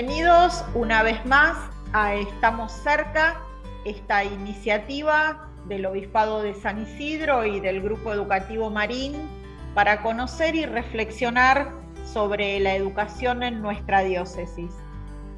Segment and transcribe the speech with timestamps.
[0.00, 1.58] Bienvenidos una vez más
[1.92, 3.40] a Estamos cerca,
[3.84, 9.28] esta iniciativa del Obispado de San Isidro y del Grupo Educativo Marín
[9.74, 11.72] para conocer y reflexionar
[12.04, 14.70] sobre la educación en nuestra diócesis.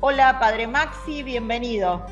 [0.01, 2.05] Hola, Padre Maxi, bienvenido.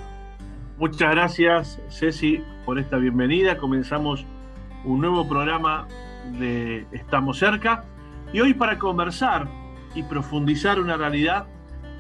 [0.79, 3.59] Muchas gracias, Ceci, por esta bienvenida.
[3.59, 4.25] Comenzamos
[4.87, 5.87] un nuevo programa
[6.39, 7.85] de Estamos cerca
[8.33, 9.47] y hoy para conversar
[9.95, 11.47] y profundizar una realidad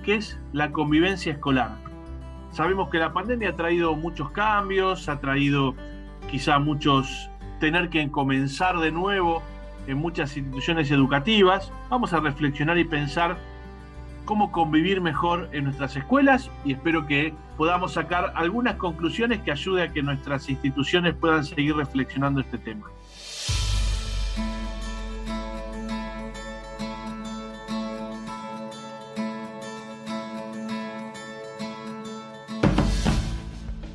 [0.08, 1.76] que es la convivencia escolar.
[2.50, 5.74] Sabemos que la pandemia ha traído muchos cambios, ha traído
[6.30, 7.28] quizá muchos
[7.60, 9.42] tener que comenzar de nuevo
[9.86, 11.70] en muchas instituciones educativas.
[11.90, 13.36] Vamos a reflexionar y pensar
[14.24, 19.90] cómo convivir mejor en nuestras escuelas y espero que podamos sacar algunas conclusiones que ayuden
[19.90, 22.86] a que nuestras instituciones puedan seguir reflexionando este tema.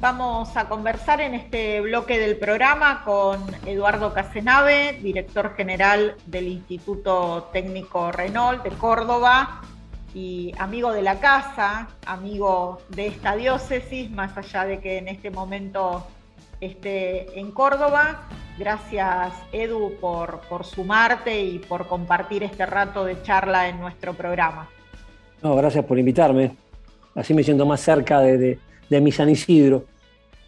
[0.03, 7.47] Vamos a conversar en este bloque del programa con Eduardo Casenave, director general del Instituto
[7.53, 9.61] Técnico Renault de Córdoba
[10.13, 15.31] y amigo de la casa, amigo de esta diócesis, más allá de que en este
[15.31, 16.05] momento
[16.59, 18.27] esté en Córdoba.
[18.59, 24.67] Gracias Edu por, sumarte y por compartir este rato de charla en nuestro programa.
[25.41, 26.57] No, gracias por invitarme.
[27.15, 29.92] Así me siento más cerca de, de mi San Isidro.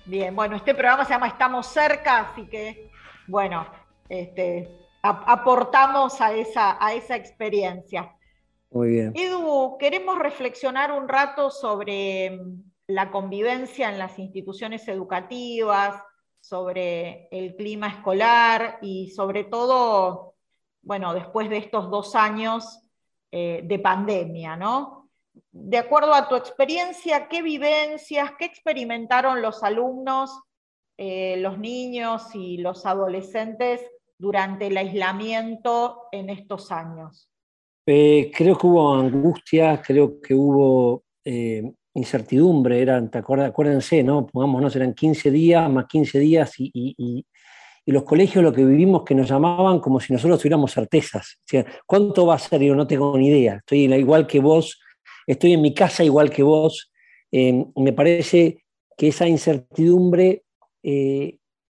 [0.05, 2.91] Bien, bueno, este programa se llama Estamos cerca, así que,
[3.27, 3.65] bueno,
[4.07, 4.69] este,
[5.01, 8.15] aportamos a esa, a esa experiencia.
[8.69, 9.13] Muy bien.
[9.15, 15.99] Edu, queremos reflexionar un rato sobre mm, la convivencia en las instituciones educativas,
[16.39, 20.35] sobre el clima escolar y sobre todo,
[20.83, 22.79] bueno, después de estos dos años
[23.31, 25.04] eh, de pandemia, ¿no?
[25.51, 30.31] De acuerdo a tu experiencia, ¿qué vivencias, qué experimentaron los alumnos,
[30.97, 33.81] eh, los niños y los adolescentes
[34.17, 37.29] durante el aislamiento en estos años?
[37.85, 41.63] Eh, creo que hubo angustia, creo que hubo eh,
[41.93, 44.25] incertidumbre, eran, acuérdense, ¿no?
[44.25, 47.25] Pongámonos, eran 15 días más 15 días y,
[47.87, 51.39] los colegios lo que vivimos que nos llamaban como si nosotros tuviéramos certezas.
[51.85, 52.59] ¿Cuánto va a ser?
[52.63, 53.57] Yo no tengo ni idea.
[53.57, 54.81] Estoy igual que vos
[55.25, 56.91] estoy en mi casa igual que vos.
[57.31, 58.63] Eh, me parece
[58.97, 60.43] que esa incertidumbre
[60.83, 61.37] eh,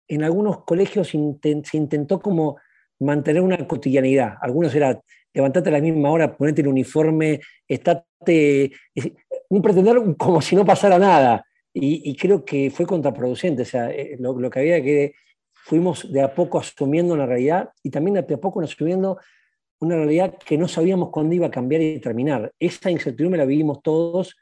[0.08, 2.56] en algunos colegios se intentó como
[3.00, 4.34] mantener una cotidianidad.
[4.40, 5.00] Algunos era
[5.36, 7.40] levantate a la misma hora, ponete el uniforme,
[9.50, 11.44] un pretender como si no pasara nada.
[11.78, 13.62] Y, creo que fue contraproducente.
[13.62, 15.14] O sea, eh, lo, lo, que había que
[15.52, 19.18] fuimos de a poco asumiendo la realidad y también de a poco asumiendo
[19.80, 22.52] una realidad que no sabíamos cuándo iba a cambiar y terminar.
[22.58, 24.36] Esa incertidumbre la vivimos todos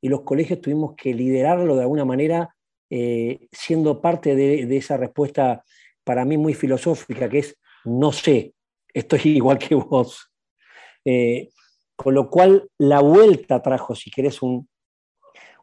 [0.00, 2.54] y los colegios tuvimos que liderarlo de alguna manera,
[2.88, 5.64] eh, siendo parte de, esa respuesta
[6.04, 8.54] para mí muy filosófica, que es no sé,
[8.92, 10.30] estoy igual que vos.
[11.04, 11.48] Eh,
[11.96, 14.68] con lo cual la vuelta trajo, si querés, un,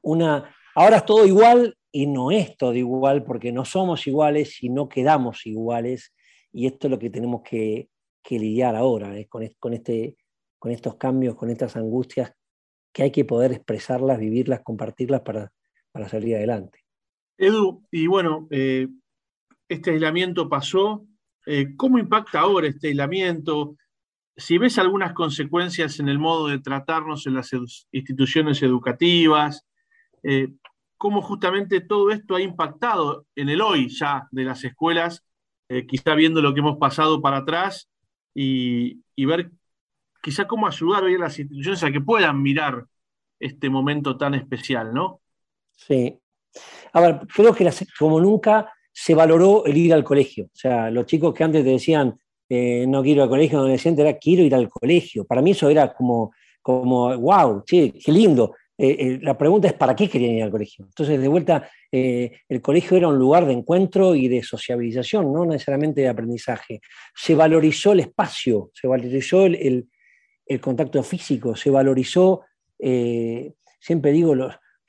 [0.03, 0.55] una...
[0.75, 4.87] Ahora es todo igual y no es todo igual porque no somos iguales y no
[4.87, 6.13] quedamos iguales
[6.53, 7.89] y esto es lo que tenemos que,
[8.27, 9.41] que lidiar ahora, con,
[9.73, 10.17] este,
[10.59, 12.33] con estos cambios, con estas angustias,
[12.91, 15.53] que hay que poder expresarlas, vivirlas, compartirlas para,
[15.93, 16.83] para salir adelante.
[17.37, 18.89] Edu, y bueno, eh,
[19.69, 21.05] este aislamiento pasó.
[21.45, 23.77] Eh, ¿Cómo impacta ahora este aislamiento?
[24.35, 27.51] Si ves algunas consecuencias en el modo de tratarnos en las
[27.93, 29.65] instituciones educativas,
[30.23, 30.49] eh,
[30.97, 35.23] cómo justamente todo esto ha impactado en el hoy ya de las escuelas,
[35.87, 37.89] quizá viendo lo que hemos pasado para atrás
[38.39, 39.51] y, ver
[40.21, 42.85] quizá cómo ayudar hoy a las instituciones a que puedan mirar
[43.39, 45.21] este momento tan especial, ¿no?
[45.75, 46.19] Sí.
[46.93, 50.45] A ver, creo que como nunca se valoró el ir al colegio.
[50.45, 52.19] O sea, los chicos que antes te decían,
[52.49, 55.25] eh, no quiero ir al colegio, decían, era quiero ir al colegio.
[55.25, 58.55] Para mí eso era como, como wow, che, qué lindo.
[58.77, 60.85] Eh, eh, la pregunta es para qué querían ir al colegio.
[60.85, 65.45] Entonces, de vuelta, eh, el colegio era un lugar de encuentro y de sociabilización, no
[65.45, 66.81] necesariamente de aprendizaje.
[67.15, 69.87] Se valorizó el espacio, se valorizó el,
[70.61, 72.41] contacto físico, se valorizó,
[72.77, 74.33] siempre digo,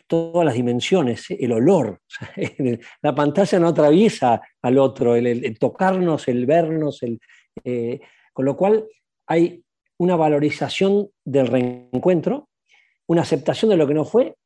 [0.07, 2.01] todas las dimensiones, el olor.
[3.03, 7.01] la pantalla no atraviesa al otro, el, tocarnos, el vernos,
[8.33, 8.87] con lo cual
[9.27, 9.65] hay
[9.99, 12.49] una valorización del reencuentro
[13.09, 14.37] una aceptación de lo que no fue,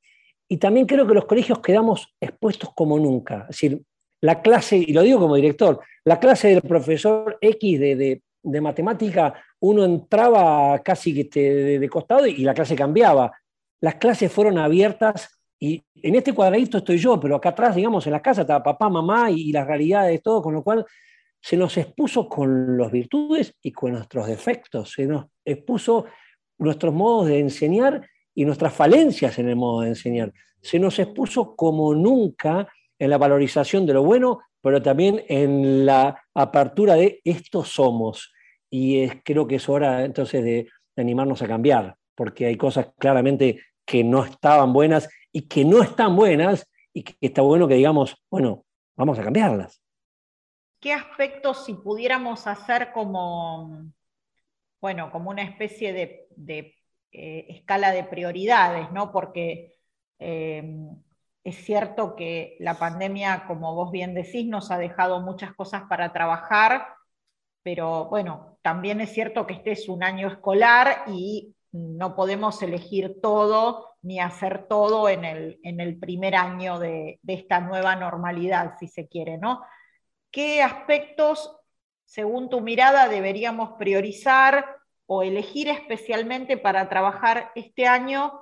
[0.49, 3.43] y también creo que los colegios quedamos expuestos como nunca.
[3.43, 3.83] Es decir,
[4.21, 8.23] la clase, y lo digo como director, la clase del profesor X de,
[8.61, 13.33] matemática, uno entraba casi de, de, costado y la clase cambiaba.
[13.81, 18.13] las clases fueron abiertas y en este cuadradito estoy yo, pero acá atrás, digamos, en
[18.13, 20.85] la casa estaba papá, mamá y, y las realidades, todo, con lo cual
[21.41, 26.07] se nos expuso con las virtudes y con nuestros defectos, se nos expuso
[26.59, 30.33] nuestros modos de enseñar y nuestras falencias en el modo de enseñar.
[30.61, 32.69] Se nos expuso como nunca
[32.99, 38.33] en la valorización de lo bueno, pero también en la apertura de estos somos.
[38.71, 43.61] Y es, creo que es hora entonces de, animarnos a cambiar, porque hay cosas claramente
[43.85, 48.23] que no estaban buenas y que no están buenas y que está bueno que digamos,
[48.31, 49.83] bueno, vamos a cambiarlas.
[50.81, 53.87] ¿Qué aspectos si pudiéramos hacer como,
[54.81, 55.93] bueno, como una especie
[56.37, 56.75] de,
[57.13, 59.13] eh, escala de prioridades, ¿no?
[59.13, 59.75] Porque
[60.19, 60.63] eh,
[61.45, 66.13] es cierto que la pandemia, como vos bien decís, nos ha dejado muchas cosas para
[66.13, 66.87] trabajar,
[67.63, 73.21] pero bueno, también es cierto que este es un año escolar y no podemos elegir
[73.21, 78.75] todo ni hacer todo en el, en el primer año de, de, esta nueva normalidad,
[78.79, 79.63] si se quiere, ¿no?
[80.31, 81.57] ¿Qué aspectos,
[82.05, 84.82] según tu mirada, deberíamos priorizar
[85.15, 88.33] o elegir especialmente para trabajar este año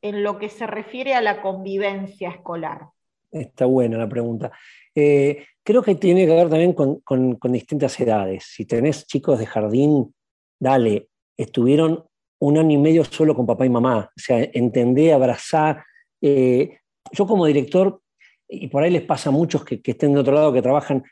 [0.00, 2.90] en lo que se refiere a la convivencia escolar?
[3.32, 4.52] Está buena la pregunta.
[4.94, 8.44] Eh, creo que tiene que ver también con, distintas edades.
[8.44, 10.14] Si tenés chicos de jardín,
[10.60, 12.04] dale, estuvieron
[12.38, 14.08] un año y medio solo con papá y mamá.
[14.16, 15.82] O sea, entender, abrazar.
[16.22, 16.78] Eh,
[17.10, 18.00] yo como director,
[18.48, 21.02] y por ahí les pasa a muchos que, que, estén de otro lado, que trabajan,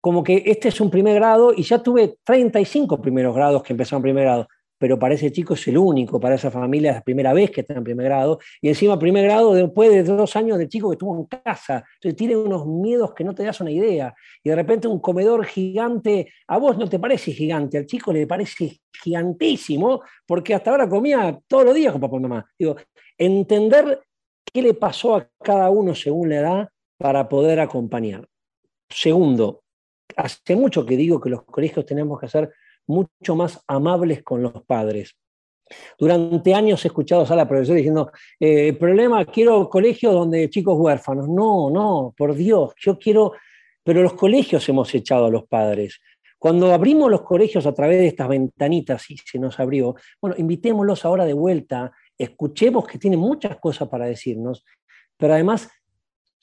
[0.00, 4.02] como que este es un primer grado y ya tuve 35 primeros grados que empezaron
[4.02, 4.46] primer grado
[4.78, 7.62] pero para ese chico es el único, para esa familia es la primera vez que
[7.62, 10.94] está en primer grado, y encima primer grado después de dos años de chico que
[10.94, 14.56] estuvo en casa, entonces tiene unos miedos que no te das una idea, y de
[14.56, 20.02] repente un comedor gigante, a vos no te parece gigante, al chico le parece gigantísimo,
[20.26, 22.46] porque hasta ahora comía todos los días con papá y mamá.
[22.58, 22.76] Digo,
[23.16, 24.02] entender
[24.44, 28.26] qué le pasó a cada uno según la edad para poder acompañar.
[28.88, 29.62] Segundo,
[30.16, 32.52] hace mucho que digo que los colegios tenemos que hacer
[32.86, 35.16] mucho más amables con los padres.
[35.98, 40.78] Durante años he escuchado a la profesora diciendo, eh, el problema, quiero colegios donde chicos
[40.78, 41.28] huérfanos.
[41.28, 43.32] No, no, por Dios, yo quiero,
[43.82, 46.00] pero los colegios hemos echado a los padres.
[46.38, 51.04] Cuando abrimos los colegios a través de estas ventanitas y se nos abrió, bueno, invitémoslos
[51.04, 54.64] ahora de vuelta, escuchemos que tienen muchas cosas para decirnos,
[55.16, 55.68] pero además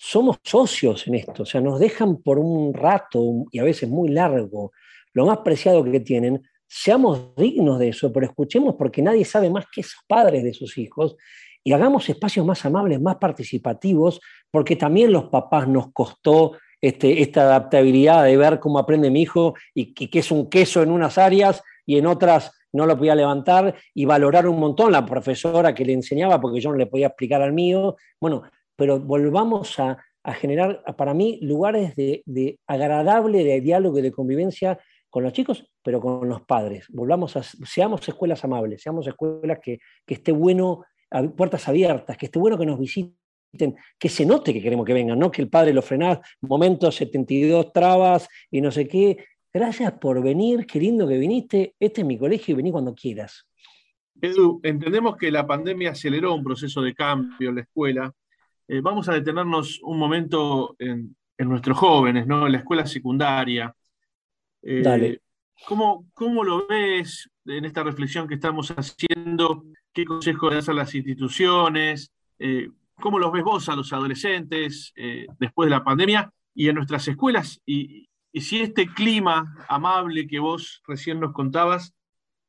[0.06, 4.10] somos socios en esto, o sea, nos dejan por un rato y a veces muy
[4.10, 4.74] largo
[5.14, 9.66] lo más preciado que tienen, seamos dignos de eso, pero escuchemos porque nadie sabe más
[9.74, 11.16] que esos padres de sus hijos
[11.64, 14.20] y hagamos espacios más amables, más participativos,
[14.52, 19.54] porque también los papás nos costó este, esta adaptabilidad de ver cómo aprende mi hijo
[19.74, 23.76] y que, es un queso en unas áreas y en otras no lo podía levantar
[23.94, 27.42] y valorar un montón la profesora que le enseñaba porque yo no le podía explicar
[27.42, 27.96] al mío.
[28.20, 28.44] Bueno,
[28.75, 29.98] pero volvamos a,
[30.40, 34.80] generar para mí lugares de, agradable de diálogo y de convivencia
[35.10, 36.86] con los chicos, pero con los padres.
[36.90, 40.86] Volvamos a, seamos escuelas amables, seamos escuelas que, que esté bueno,
[41.36, 45.19] puertas abiertas, que esté bueno que nos visiten, que se note que queremos que vengan,
[45.19, 49.26] no que el padre lo frena, momentos 72 trabas y no sé qué.
[49.54, 53.45] Gracias por venir, qué lindo que viniste, este es mi colegio y vení cuando quieras.
[54.19, 58.14] Edu, entendemos que la pandemia aceleró un proceso de cambio en la escuela.
[58.73, 62.47] Eh, vamos a detenernos un momento en, en nuestros jóvenes, ¿no?
[62.47, 63.71] en la escuela secundaria.
[64.63, 65.19] Eh,
[65.68, 69.65] ¿cómo, ¿Cómo lo ves en esta reflexión que estamos haciendo?
[69.94, 72.11] ¿Qué consejo das a las instituciones?
[72.39, 74.92] Eh, ¿Cómo los ves vos a los adolescentes
[75.37, 77.61] después de la pandemia y en nuestras escuelas?
[77.68, 81.94] Y, y, si este clima amable que vos recién nos contabas,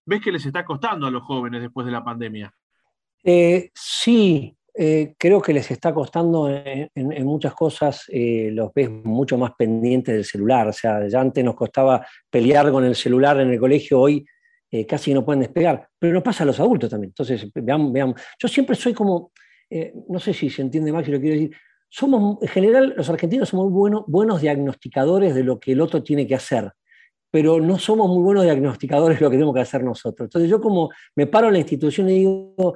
[0.06, 2.54] ¿ves que les está costando a los jóvenes después de la pandemia?
[3.74, 6.90] sí, eh, creo que les está costando en,
[7.24, 10.66] muchas cosas, eh, los ves mucho más pendientes del celular.
[10.66, 14.26] O sea, ya antes nos costaba pelear con el celular en el colegio, hoy
[14.70, 15.88] eh, casi no pueden despegar.
[15.96, 17.10] Pero nos pasa a los adultos también.
[17.10, 18.20] Entonces, veamos.
[18.38, 19.30] Yo siempre soy como,
[20.08, 21.56] no sé si se entiende más si lo quiero decir,
[21.88, 26.02] somos, en general, los argentinos somos muy buenos, buenos diagnosticadores de lo que el otro
[26.02, 26.72] tiene que hacer
[27.30, 30.26] pero no somos muy buenos diagnosticadores de lo que tenemos que hacer nosotros.
[30.28, 32.74] Entonces yo como me paro en la institución y digo,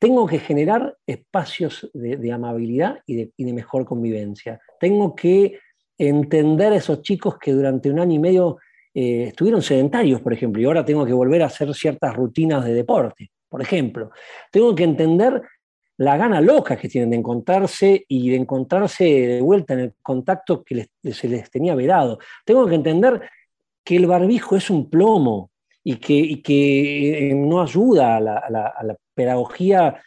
[0.00, 4.58] tengo que generar espacios de, amabilidad y de, mejor convivencia.
[4.80, 5.58] Tengo que
[5.98, 8.56] entender a esos chicos que durante un año y medio
[8.94, 12.72] eh, estuvieron sedentarios, por ejemplo, y ahora tengo que volver a hacer ciertas rutinas de
[12.72, 14.10] deporte, por ejemplo.
[14.50, 15.42] Tengo que entender
[15.98, 20.64] la gana loca que tienen de encontrarse y de encontrarse de vuelta en el contacto
[20.64, 22.18] que se les tenía vedado.
[22.46, 23.20] Tengo que entender
[23.84, 25.50] que el barbijo es un plomo
[25.84, 30.00] y que, eh, no ayuda a la pedagogía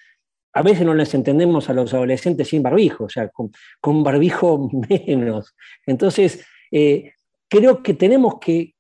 [0.54, 5.56] a veces no les entendemos a los adolescentes sin barbijo, o sea, con, barbijo menos.
[5.86, 7.14] Entonces, eh,
[7.50, 8.74] creo que tenemos que,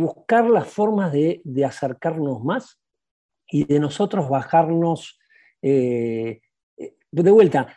[0.00, 2.80] buscar las formas de, acercarnos más
[3.48, 5.20] y de nosotros bajarnos
[5.62, 6.40] eh,
[6.76, 7.68] de vuelta.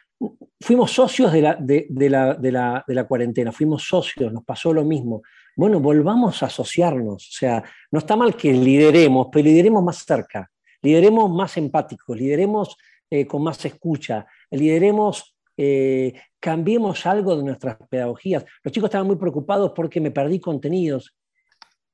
[0.60, 5.22] Fuimos socios de la, de, la, cuarentena, fuimos socios, nos pasó lo mismo.
[5.56, 10.50] Bueno, volvamos a asociarnos, o sea, no está mal que lideremos, pero lideremos más cerca,
[10.82, 12.78] lideremos más empáticos, lideremos
[13.10, 18.46] eh, con más escucha, lideremos, eh, cambiemos algo de nuestras pedagogías.
[18.64, 21.16] Los chicos estaban muy preocupados porque me perdí contenidos.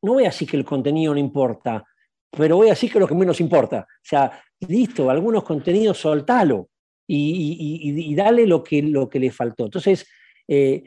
[0.01, 1.83] No voy a decir que el contenido no importa,
[2.29, 3.87] pero voy a decir que lo que menos importa.
[3.89, 6.69] O sea, listo, algunos contenidos soltalo
[7.07, 9.65] y, dale lo que, lo que le faltó.
[9.65, 10.05] Entonces,
[10.47, 10.83] eh,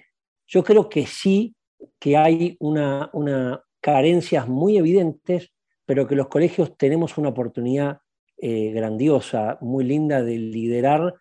[0.47, 1.55] yo creo que sí
[1.99, 5.53] que hay una, una carencias muy evidentes,
[5.89, 8.03] pero que los colegios tenemos una oportunidad
[8.37, 11.15] eh, grandiosa, muy linda de liderar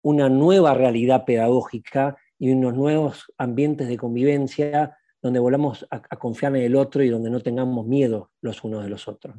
[0.00, 6.62] una nueva realidad pedagógica y unos nuevos ambientes de convivencia donde volvamos a, confiar en
[6.62, 9.34] el otro y donde no tengamos miedo los unos de los otros.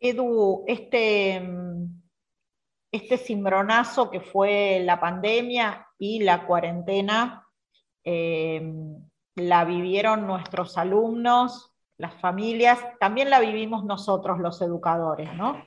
[0.00, 1.42] Edu, este,
[2.90, 7.46] este cimbronazo que fue la pandemia y la cuarentena,
[8.04, 8.72] eh,
[9.34, 15.62] la vivieron nuestros alumnos, las familias, también la vivimos nosotros los educadores, ¿no?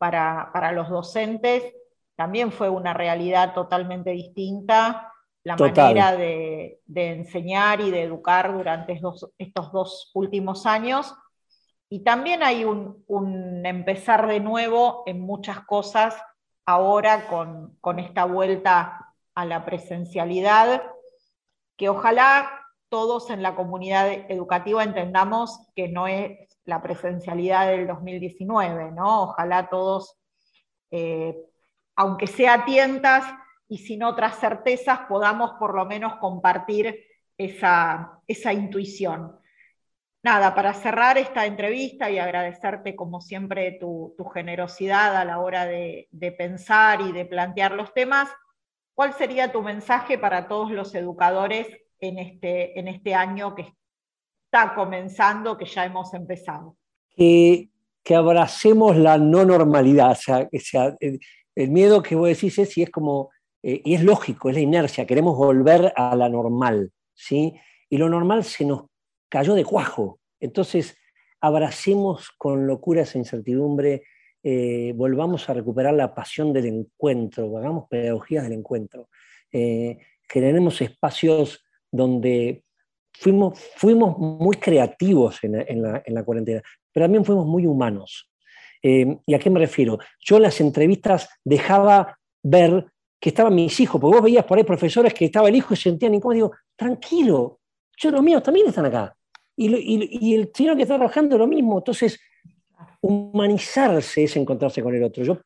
[0.00, 1.74] para, los docentes
[2.16, 9.72] también fue una realidad totalmente distinta la manera de, enseñar y de educar durante estos,
[9.72, 11.14] dos últimos años.
[11.88, 13.04] Y también hay un,
[13.64, 16.14] empezar de nuevo en muchas cosas
[16.66, 20.82] ahora con, con, esta vuelta a la presencialidad,
[21.76, 22.59] que ojalá
[22.90, 29.22] todos en la comunidad educativa entendamos que no es la presencialidad del 2019, ¿no?
[29.22, 30.18] Ojalá todos,
[30.90, 31.36] eh,
[31.96, 33.24] aunque sea tientas
[33.68, 37.06] y sin otras certezas, podamos por lo menos compartir
[37.38, 38.20] esa,
[38.52, 39.38] intuición.
[40.22, 46.08] Nada, para cerrar esta entrevista y agradecerte como siempre tu, generosidad a la hora de,
[46.36, 48.28] pensar y de plantear los temas,
[48.94, 51.68] ¿cuál sería tu mensaje para todos los educadores
[52.00, 53.66] en este, en este año que
[54.46, 56.76] está comenzando, que ya hemos empezado.
[57.16, 57.68] Que,
[58.12, 60.14] abracemos la no normalidad, o
[60.58, 63.30] sea, el, miedo que vos decís es, y es como,
[63.62, 67.54] eh, y es lógico, es la inercia, queremos volver a la normal, ¿sí?
[67.88, 68.86] Y lo normal se nos
[69.28, 70.96] cayó de cuajo, entonces
[71.40, 74.02] abracemos con locura esa incertidumbre,
[74.42, 79.08] eh, volvamos a recuperar la pasión del encuentro, hagamos pedagogías del encuentro,
[79.52, 82.64] eh, generemos espacios donde
[83.12, 88.30] fuimos, fuimos muy creativos en la, cuarentena, pero también fuimos muy humanos.
[88.82, 89.98] Eh, ¿Y a qué me refiero?
[90.20, 92.86] Yo en las entrevistas dejaba ver
[93.20, 95.76] que estaban mis hijos, porque vos veías por ahí profesores que estaba el hijo y
[95.76, 97.60] sentían incómodo, digo, tranquilo,
[97.98, 99.14] yo los míos también están acá.
[99.56, 101.76] Y, el señor que está trabajando lo mismo.
[101.78, 102.18] Entonces,
[103.02, 105.22] humanizarse es encontrarse con el otro.
[105.22, 105.38] Yo,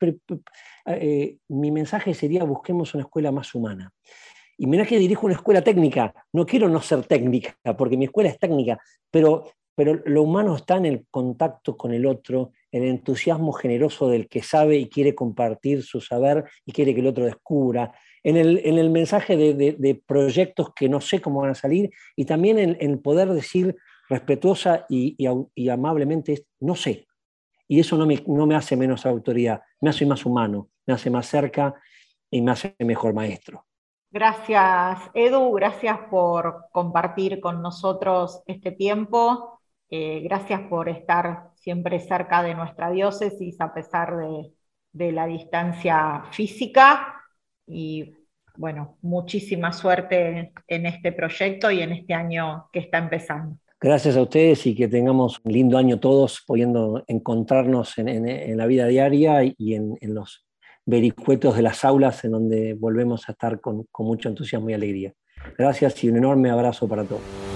[0.87, 3.93] eh, mi mensaje sería busquemos una escuela más humana.
[4.57, 8.31] Y mira que dirijo una escuela técnica, no quiero no ser técnica, porque mi escuela
[8.31, 8.79] es técnica,
[9.11, 14.29] pero, pero lo humano está en el contacto con el otro, el entusiasmo generoso del
[14.29, 17.93] que sabe y quiere compartir su saber y quiere que el otro descubra,
[18.25, 22.25] en el, en el mensaje de, proyectos que no sé cómo van a salir y
[22.25, 23.77] también en, el poder decir
[24.09, 25.15] respetuosa y,
[25.55, 27.07] y, amablemente, no sé.
[27.69, 31.11] Y eso no me, no me hace menos autoridad, me hace más humano, me hace
[31.11, 31.75] más cerca
[32.31, 33.67] y me hace mejor maestro.
[34.15, 39.59] Gracias, Edu, gracias por compartir con nosotros este tiempo.
[39.91, 44.53] Eh, gracias por estar siempre cerca de nuestra diócesis a pesar de,
[45.11, 47.25] la distancia física.
[47.67, 48.15] Y
[48.57, 53.57] bueno, muchísima suerte en este proyecto y en este año que está empezando.
[53.81, 58.87] Gracias a ustedes y que tengamos un lindo año todos, pudiendo encontrarnos en, la vida
[58.87, 60.44] diaria y en, en los
[60.87, 65.15] vericuetos de las aulas en donde volvemos a estar con, con mucho entusiasmo y alegría.
[65.59, 67.54] Gracias y un enorme abrazo para todos.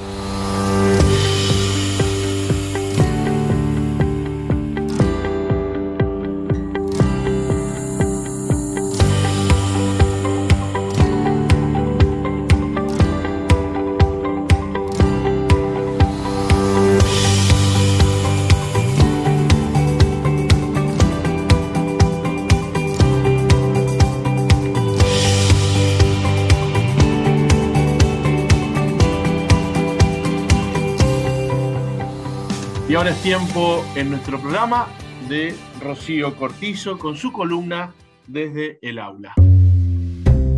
[33.22, 34.88] Tiempo en nuestro programa
[35.28, 37.94] de Rocío Cortizo con su columna
[38.26, 39.34] desde el aula.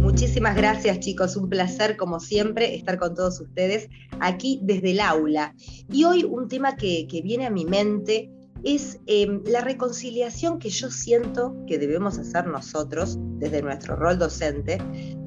[0.00, 3.88] Muchísimas gracias chicos, un placer como siempre estar con todos ustedes
[4.20, 5.54] aquí desde el aula.
[5.90, 8.30] Y hoy un tema que, viene a mi mente
[8.62, 14.78] es em, la reconciliación que yo siento que debemos hacer nosotros desde nuestro rol docente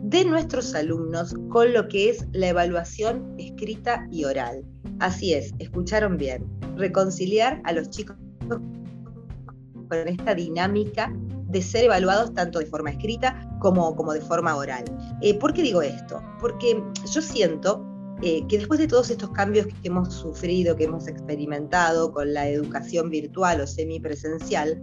[0.04, 4.64] de nuestros alumnos con lo que es la evaluación escrita y oral.
[5.04, 6.46] Así es, escucharon bien,
[6.78, 8.16] reconciliar a los chicos
[8.48, 11.14] con esta dinámica
[11.50, 14.86] de ser evaluados tanto de forma escrita como, como de forma oral.
[15.22, 16.24] Eh, ¿Por qué digo esto?
[16.40, 16.82] Porque
[17.14, 17.86] yo siento
[18.22, 22.48] eh, que después de todos estos cambios que hemos sufrido, que hemos experimentado con la
[22.48, 24.82] educación virtual o semipresencial,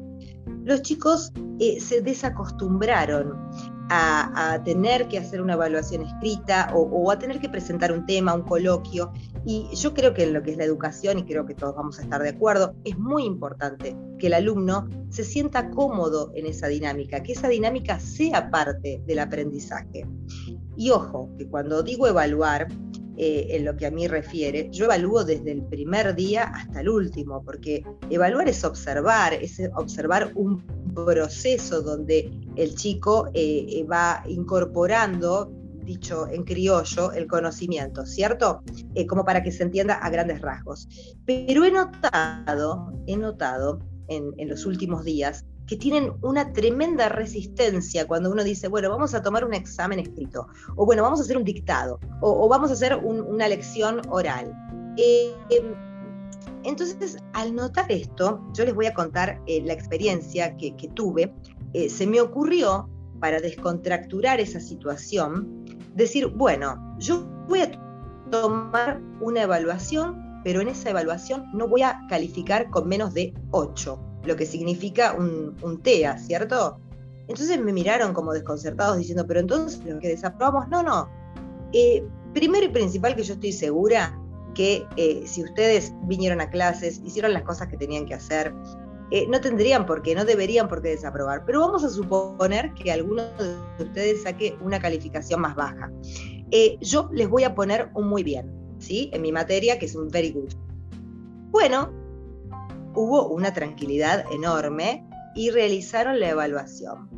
[0.65, 3.33] los chicos eh, se desacostumbraron
[3.91, 8.43] a, tener que hacer una evaluación escrita o, a tener que presentar un tema, un
[8.43, 9.13] coloquio.
[9.45, 11.99] Y yo creo que en lo que es la educación, y creo que todos vamos
[11.99, 16.69] a estar de acuerdo, es muy importante que el alumno se sienta cómodo en esa
[16.69, 20.07] dinámica, que esa dinámica sea parte del aprendizaje.
[20.77, 22.69] Y ojo, que cuando digo evaluar,
[23.23, 26.89] eh, en lo que a mí refiere, yo evalúo desde el primer día hasta el
[26.89, 34.25] último, porque evaluar es observar, es observar un proceso donde el chico eh, eh, va
[34.27, 35.53] incorporando
[35.85, 38.63] dicho en criollo, el conocimiento, ¿cierto?
[39.07, 40.89] como para que se entienda a grandes rasgos.
[41.27, 48.33] Pero he notado, he notado en, los últimos días que tienen una tremenda resistencia cuando
[48.33, 51.45] uno dice, bueno, vamos a tomar un examen escrito, o bueno, vamos a hacer un
[51.45, 54.53] dictado, o, vamos a hacer una lección oral.
[54.97, 55.33] Eh,
[56.65, 61.33] entonces, al notar esto, yo les voy a contar eh, la experiencia que, tuve.
[61.73, 67.71] Eh, se me ocurrió, para descontracturar esa situación, decir, bueno, yo voy a
[68.29, 74.10] tomar una evaluación, pero en esa evaluación no voy a calificar con menos de 8
[74.25, 76.79] lo que significa un, TEA, ¿cierto?
[77.29, 81.09] Entonces me miraron como desconcertados diciendo, pero entonces lo que desaprobamos, no, no.
[81.73, 82.05] Eh,
[82.35, 84.19] primero y principal que yo estoy segura
[84.55, 88.53] que eh, si ustedes vinieron a clases, hicieron las cosas que tenían que hacer,
[89.13, 91.45] eh, no tendrían por qué, no deberían por qué desaprobar.
[91.47, 93.23] Pero vamos a suponer que alguno
[93.79, 95.91] de ustedes saque una calificación más baja.
[96.81, 99.09] yo les voy a poner un muy bien, ¿sí?
[99.13, 100.51] En mi materia, que es un very good.
[101.53, 102.00] Bueno,
[102.95, 107.09] hubo una tranquilidad enorme y realizaron la evaluación.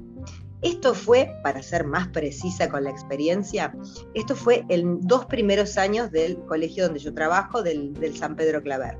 [0.63, 3.75] Esto fue, para ser más precisa con la experiencia,
[4.15, 8.97] esto fue en dos primeros años del colegio donde yo trabajo, del, San Pedro Claver.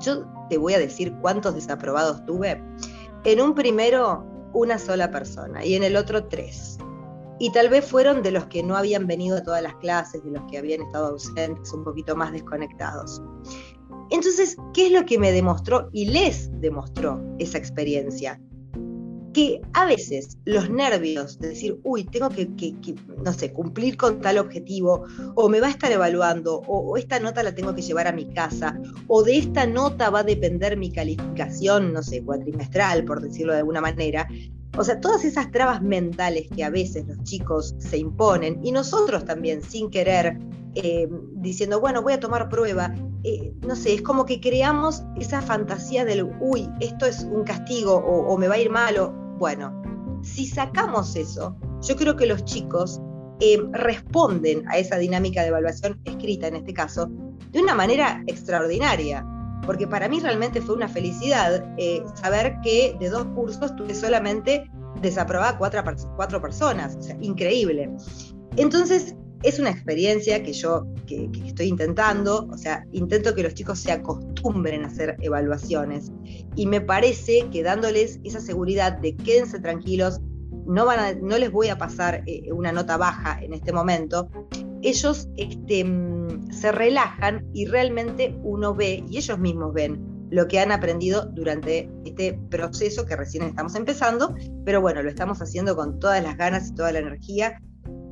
[0.00, 2.60] Yo te voy a decir cuántos desaprobados tuve.
[3.24, 6.78] En un primero, una sola persona y en el otro, tres.
[7.38, 10.32] Y tal vez fueron de los que no habían venido a todas las clases, de
[10.32, 13.22] los que habían estado ausentes, un poquito más desconectados.
[14.18, 18.40] Entonces, ¿qué es lo que me demostró y les demostró esa experiencia?
[19.32, 22.74] Que a veces los nervios de decir, uy, tengo que,
[23.24, 25.04] no sé, cumplir con tal objetivo,
[25.36, 28.26] o me va a estar evaluando, o, esta nota la tengo que llevar a mi
[28.26, 28.76] casa,
[29.06, 33.60] o de esta nota va a depender mi calificación, no sé, cuatrimestral, por decirlo de
[33.60, 34.26] alguna manera,
[34.76, 39.24] o sea, todas esas trabas mentales que a veces los chicos se imponen y nosotros
[39.24, 40.38] también sin querer,
[40.74, 45.42] eh, diciendo, bueno, voy a tomar prueba, eh, no sé, es como que creamos esa
[45.42, 48.94] fantasía del, uy, esto es un castigo o, me va a ir mal.
[49.38, 49.82] Bueno,
[50.22, 53.00] si sacamos eso, yo creo que los chicos
[53.40, 57.10] eh, responden a esa dinámica de evaluación escrita en este caso
[57.50, 59.24] de una manera extraordinaria.
[59.68, 64.64] Porque para mí realmente fue una felicidad eh, saber que de dos cursos tuve solamente
[65.02, 65.84] desaprobada cuatro,
[66.16, 66.96] cuatro personas.
[66.96, 67.90] O sea, increíble.
[68.56, 73.78] Entonces, es una experiencia que yo que, estoy intentando, o sea, intento que los chicos
[73.80, 76.12] se acostumbren a hacer evaluaciones
[76.56, 80.22] y me parece que dándoles esa seguridad de quédense tranquilos,
[80.66, 84.30] no, van no les voy a pasar eh, una nota baja en este momento,
[84.80, 90.60] ellos este, mm, se relajan y realmente uno ve y ellos mismos ven lo que
[90.60, 95.98] han aprendido durante este proceso que recién estamos empezando, pero bueno, lo estamos haciendo con
[95.98, 97.60] todas las ganas y toda la energía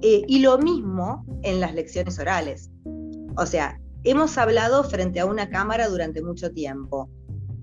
[0.03, 2.71] eh, y lo mismo en las lecciones orales.
[3.37, 7.11] O sea, hemos hablado frente a una cámara durante mucho tiempo.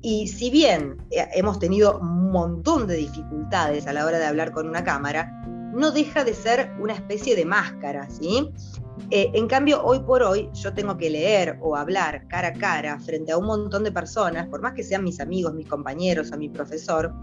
[0.01, 4.51] Y si bien eh, hemos tenido un montón de dificultades a la hora de hablar
[4.51, 5.42] con una cámara,
[5.73, 8.51] no deja de ser una especie de máscara, ¿sí?
[9.09, 12.99] Eh, en cambio, hoy por hoy yo tengo que leer o hablar cara a cara
[12.99, 16.37] frente a un montón de personas, por más que sean mis amigos, mis compañeros o
[16.37, 17.13] mi profesor,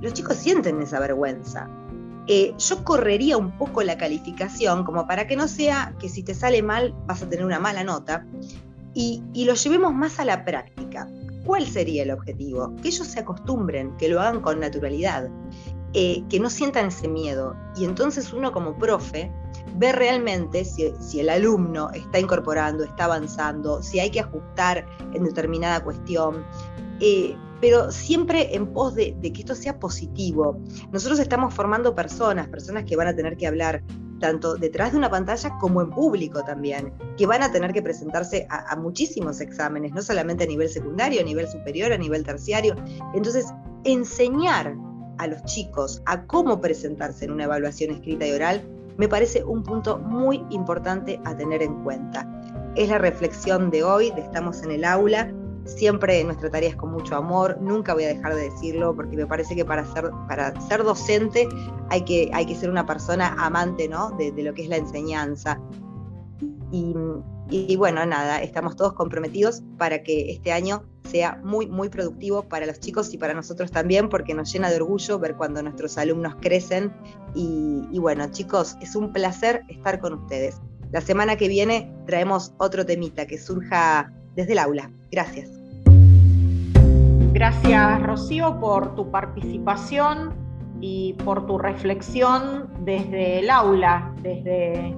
[0.00, 1.68] los chicos sienten esa vergüenza.
[2.28, 6.34] Eh, yo correría un poco la calificación como para que no sea que si te
[6.34, 8.26] sale mal vas a tener una mala nota
[8.94, 11.06] y, lo llevemos más a la práctica.
[11.44, 12.74] ¿Cuál sería el objetivo?
[12.82, 15.28] Que ellos se acostumbren, que lo hagan con naturalidad.
[15.98, 17.56] Eh, que no sientan ese miedo.
[17.74, 19.32] Y entonces uno como profe
[19.78, 25.82] ve realmente si, el alumno está incorporando, está avanzando, si hay que ajustar en determinada
[25.82, 26.44] cuestión.
[27.00, 30.60] Eh, pero siempre en pos de, que esto sea positivo.
[30.92, 33.82] Nosotros estamos formando personas, personas que van a tener que hablar
[34.20, 38.46] tanto detrás de una pantalla como en público también, que van a tener que presentarse
[38.50, 42.74] a, muchísimos exámenes, no solamente a nivel secundario, a nivel superior, a nivel terciario.
[43.14, 43.46] Entonces,
[43.84, 44.76] enseñar
[45.18, 48.62] a los chicos a cómo presentarse en una evaluación escrita y oral
[48.96, 52.26] me parece un punto muy importante a tener en cuenta.
[52.76, 55.30] Es la reflexión de hoy, de estamos en el aula,
[55.66, 59.26] Siempre nuestra tarea es con mucho amor, nunca voy a dejar de decirlo porque me
[59.26, 61.48] parece que para ser, para ser docente
[61.90, 64.12] hay que, hay que ser una persona amante ¿no?
[64.12, 65.60] de, lo que es la enseñanza.
[66.70, 66.94] Y,
[67.48, 72.66] y, bueno, nada, estamos todos comprometidos para que este año sea muy, muy productivo para
[72.66, 76.34] los chicos y para nosotros también, porque nos llena de orgullo ver cuando nuestros alumnos
[76.40, 76.92] crecen.
[77.34, 80.60] Y, y bueno, chicos, es un placer estar con ustedes.
[80.90, 84.90] La semana que viene traemos otro temita que surja desde el aula.
[85.10, 85.48] Gracias.
[87.32, 90.34] Gracias, Rocío, por tu participación
[90.80, 94.96] y por tu reflexión desde el aula, desde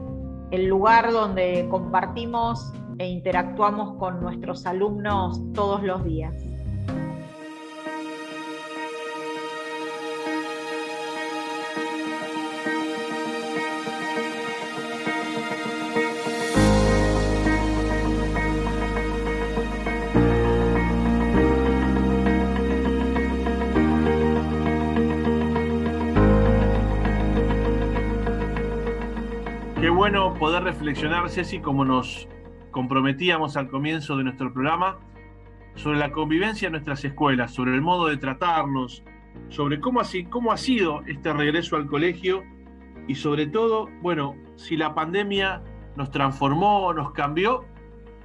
[0.50, 6.47] el lugar donde compartimos e interactuamos con nuestros alumnos todos los días.
[30.10, 32.28] Bueno poder reflexionar, Ceci, como nos
[32.70, 34.96] comprometíamos al comienzo de nuestro programa,
[35.74, 39.02] sobre la convivencia en nuestras escuelas, sobre el modo de tratarnos,
[39.50, 42.42] sobre cómo, así, cómo ha sido este regreso al colegio
[43.06, 45.60] y sobre todo, bueno, si la pandemia
[45.94, 47.66] nos transformó, nos cambió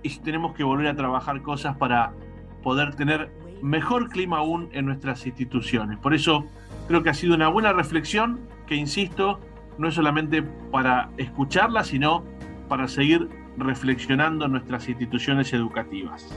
[0.04, 2.14] y si tenemos que volver a trabajar cosas para
[2.62, 3.30] poder tener
[3.62, 6.00] mejor clima aún en nuestras instituciones.
[6.00, 6.46] Por eso
[6.88, 9.42] creo que ha sido una buena reflexión que, insisto,
[9.78, 12.24] no es solamente para escucharla, sino
[12.68, 16.28] para seguir reflexionando en nuestras instituciones educativas.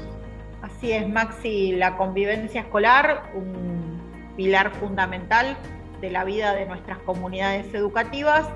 [0.62, 4.00] Así es, Maxi, la convivencia escolar, un
[4.36, 5.56] pilar fundamental
[6.00, 8.46] de la vida de nuestras comunidades educativas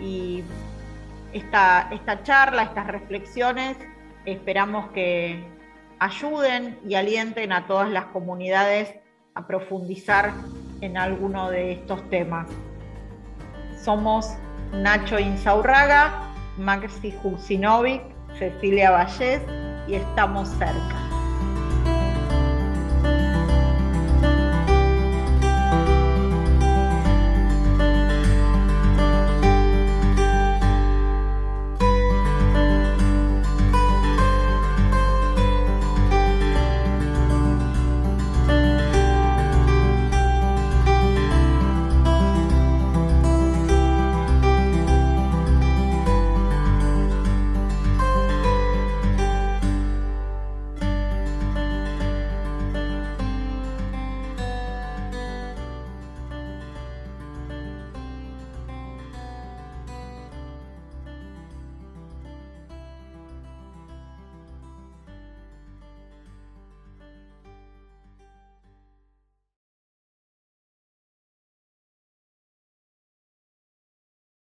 [0.00, 0.42] y
[1.32, 3.76] esta, esta charla, estas reflexiones,
[4.26, 5.44] esperamos que
[5.98, 8.94] ayuden y alienten a todas las comunidades
[9.34, 10.32] a profundizar
[10.80, 12.48] en alguno de estos temas.
[13.82, 14.30] Somos
[14.72, 16.22] Nacho Insaurraga,
[16.56, 18.02] Maxi Juxinovic,
[18.38, 19.42] Cecilia Vallés
[19.88, 21.11] y estamos cerca.